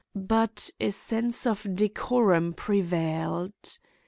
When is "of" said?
1.45-1.75